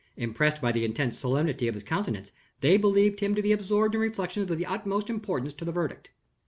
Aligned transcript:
Impressed 0.17 0.59
by 0.63 0.71
the 0.71 0.83
intense 0.83 1.19
solemnity 1.19 1.67
of 1.67 1.75
his 1.75 1.83
countenance, 1.83 2.31
they 2.61 2.75
believed 2.75 3.19
him 3.19 3.35
to 3.35 3.41
be 3.43 3.51
absorbed 3.51 3.93
in 3.93 4.01
reflections 4.01 4.49
of 4.49 4.57
the 4.57 4.65
utmost 4.65 5.11
importance 5.11 5.53
to 5.53 5.63
the 5.63 5.71
verdict. 5.71 6.09